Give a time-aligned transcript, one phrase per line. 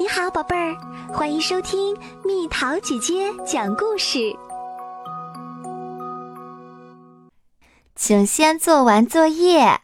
[0.00, 0.76] 你好，宝贝儿，
[1.12, 4.32] 欢迎收听蜜桃姐姐讲故事。
[7.96, 9.80] 请先做完作业。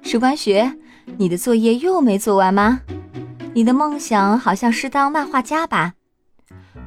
[0.00, 0.74] 石关学，
[1.18, 2.80] 你的作业又没做完吗？
[3.52, 5.92] 你的梦想好像是当漫画家吧？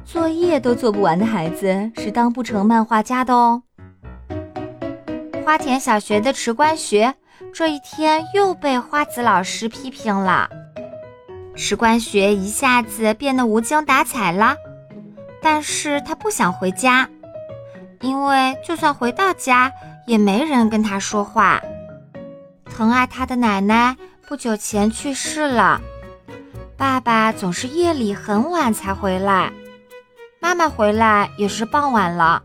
[0.04, 3.62] 作业都做不完的孩子是当不成漫画家的哦。
[5.44, 7.14] 花田小学的池关学
[7.54, 10.50] 这一天又被花子老师批评了。
[11.56, 14.56] 石关学一下子变得无精打采了，
[15.40, 17.08] 但是他不想回家，
[18.02, 19.72] 因为就算回到家，
[20.06, 21.60] 也没人跟他说话。
[22.66, 23.96] 疼爱他的奶奶
[24.28, 25.80] 不久前去世了，
[26.76, 29.50] 爸爸总是夜里很晚才回来，
[30.38, 32.42] 妈妈回来也是傍晚了。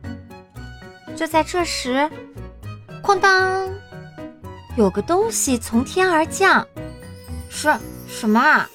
[1.17, 2.09] 就在这时，
[3.03, 3.69] 哐当，
[4.77, 6.65] 有个东西从天而降，
[7.49, 7.69] 是
[8.07, 8.69] 什么啊？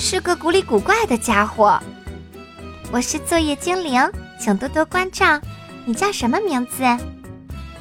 [0.00, 1.78] 是个古里古怪的家伙。
[2.90, 4.02] 我是作业精灵，
[4.40, 5.38] 请多多关照。
[5.84, 6.82] 你叫什么名字？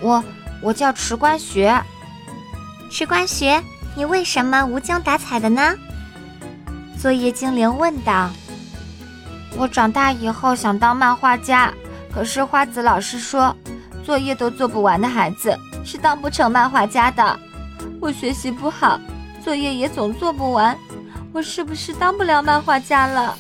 [0.02, 0.22] 我
[0.62, 1.82] 我叫池关学。
[2.92, 3.64] 池关学，
[3.96, 5.74] 你为什么无精打采的呢？
[7.02, 8.30] 作业精灵问道。
[9.56, 11.74] 我长大以后想当漫画家，
[12.14, 13.56] 可是花子老师说，
[14.04, 17.40] 作业都做不完的孩子是当不成漫画家的。
[18.02, 19.00] 我学习不好，
[19.42, 20.78] 作业也总做不完。
[21.32, 23.38] 我是不是当不了漫画家了？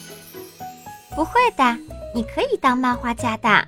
[1.16, 1.78] 不会的，
[2.14, 3.68] 你可以当漫画家的。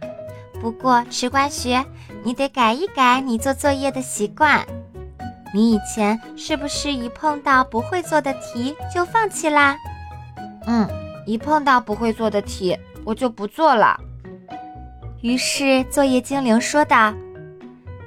[0.61, 1.83] 不过池关学，
[2.23, 4.65] 你得改一改你做作业的习惯。
[5.53, 9.75] 你以前是不是一碰到不会做的题就放弃啦？
[10.65, 10.87] 嗯，
[11.25, 13.99] 一碰到不会做的题，我就不做了。
[15.21, 17.13] 于是作业精灵说道：“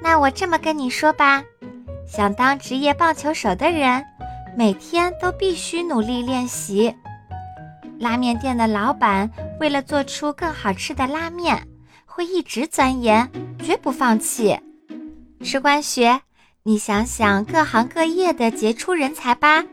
[0.01, 1.43] 那我这么跟你说吧，
[2.07, 4.03] 想当职业棒球手的人。”
[4.57, 6.95] 每天都必须努力练习。
[7.99, 11.67] 拉面店的老板为了做出更好吃的拉面，
[12.05, 13.29] 会一直钻研，
[13.59, 14.57] 绝不放弃。
[15.41, 16.21] 石关学，
[16.63, 19.63] 你想想各行各业的杰出人才吧，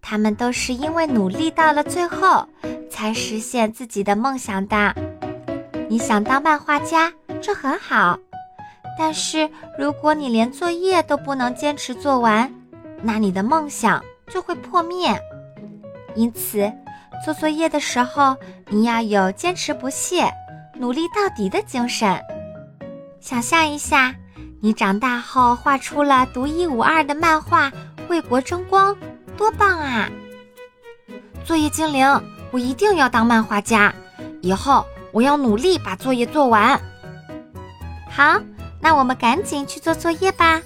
[0.00, 2.46] 他们都是因为努力到了最后，
[2.90, 4.94] 才实现自己的梦想的。
[5.88, 8.18] 你想当漫画家，这很好，
[8.98, 9.48] 但是
[9.78, 12.52] 如果你连作业都不能坚持做完，
[13.02, 15.20] 那你的梦想就会破灭，
[16.14, 16.72] 因此
[17.24, 18.36] 做作业的时候，
[18.68, 20.32] 你要有坚持不懈、
[20.76, 22.20] 努力到底的精神。
[23.20, 24.14] 想象一下，
[24.60, 27.72] 你长大后画出了独一无二的漫画，
[28.08, 28.96] 为国争光，
[29.36, 30.08] 多棒啊！
[31.44, 33.92] 作业精灵，我一定要当漫画家，
[34.40, 36.80] 以后我要努力把作业做完。
[38.08, 38.40] 好，
[38.80, 40.60] 那我们赶紧去做作业吧。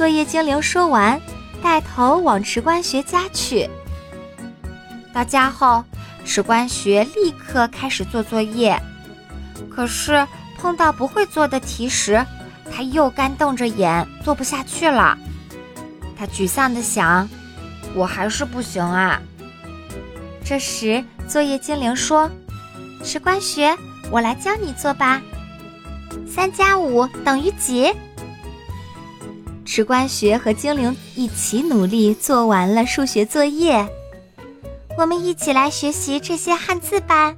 [0.00, 1.20] 作业精灵说完，
[1.62, 3.68] 带头往池关学家去。
[5.12, 5.84] 到家后，
[6.24, 8.80] 池关学立刻开始做作业。
[9.70, 12.24] 可是碰到不会做的题时，
[12.74, 15.18] 他又干瞪着眼，做不下去了。
[16.18, 17.28] 他沮丧地想
[17.94, 19.20] ：“我还是不行啊。”
[20.42, 22.30] 这时，作业精灵说
[23.04, 23.76] ：“池关学，
[24.10, 25.20] 我来教你做吧。
[26.26, 27.94] 三加五等于几？”
[29.72, 33.88] 石关学和精灵一起努力做完了数学作业，
[34.98, 37.32] 我们一起来学习这些汉字吧。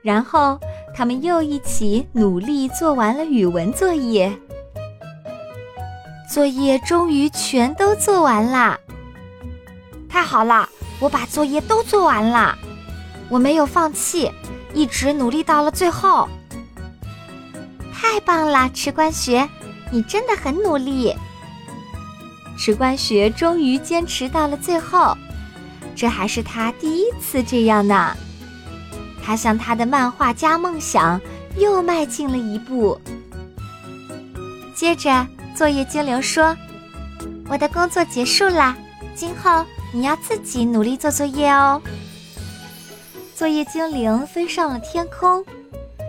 [0.00, 0.58] 然后
[0.96, 4.34] 他们又一起努力做完了语文作业。
[6.32, 8.80] 作业终于全都做完了，
[10.08, 10.66] 太好了！
[10.98, 12.56] 我把作业都做完了，
[13.28, 14.32] 我没有放弃，
[14.72, 16.26] 一直努力到了最后。
[17.92, 19.46] 太棒了，池关学。
[19.90, 21.14] 你真的很努力，
[22.56, 25.16] 石关学终于坚持到了最后，
[25.96, 28.16] 这还是他第一次这样呢。
[29.24, 31.20] 他向他的漫画家梦想
[31.56, 32.98] 又迈进了一步。
[34.74, 36.56] 接着，作业精灵说
[37.48, 38.76] ：“我的工作结束啦，
[39.14, 41.82] 今后你要自己努力做作业哦。”
[43.34, 45.44] 作业精灵飞上了天空，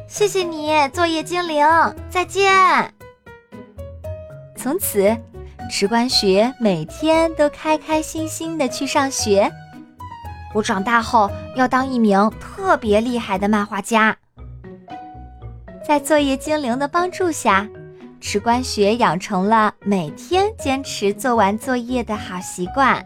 [0.08, 1.66] 谢谢你，作业精灵，
[2.10, 2.99] 再见。
[4.62, 5.16] 从此，
[5.72, 9.50] 池关学每天都开开心心的去上学。
[10.54, 14.18] 我长大后要当一名特别厉害的漫画家。
[15.88, 17.66] 在作业精灵的帮助下，
[18.20, 23.02] 池关学养成了每天坚持做完作业的好习惯。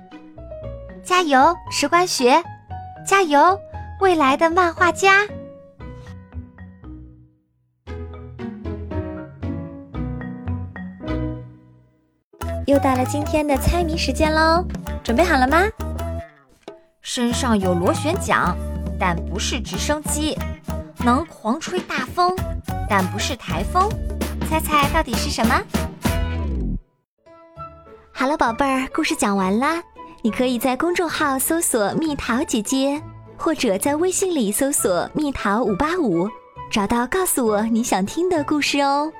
[1.04, 2.44] 加油，池关学！
[3.06, 3.60] 加油，
[4.02, 5.20] 未来的漫画家！
[12.66, 14.66] 又到了今天的猜谜时间喽，
[15.04, 15.64] 准备好了吗？
[17.02, 18.56] 身上有螺旋桨，
[18.98, 20.34] 但不是直升机；
[21.04, 22.34] 能狂吹大风，
[22.90, 23.90] 但不是台风。
[24.50, 25.62] 猜猜到底是什么？
[28.14, 29.84] 好了，宝贝儿，故事讲完啦。
[30.22, 33.02] 你可以在公众号搜索“蜜桃姐姐”，
[33.36, 36.30] 或者在微信里搜索“蜜桃五八五”，
[36.72, 39.12] 找到告诉我你想听的故事哦。